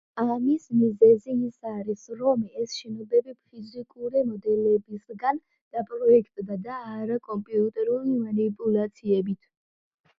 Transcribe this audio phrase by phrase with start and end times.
[0.21, 5.45] ამის მიზეზი ის არის, რომ ეს შენობები ფიზიკური მოდელებისგან
[5.77, 9.51] დაპროექტდა და არა კომპიუტერული მანიპულაციებით.